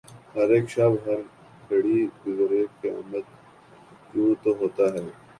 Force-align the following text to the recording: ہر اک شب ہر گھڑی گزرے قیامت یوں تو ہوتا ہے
ہر 0.35 0.49
اک 0.55 0.65
شب 0.73 0.91
ہر 1.05 1.19
گھڑی 1.69 1.99
گزرے 2.21 2.61
قیامت 2.79 3.25
یوں 4.13 4.33
تو 4.43 4.49
ہوتا 4.59 4.85
ہے 4.93 5.03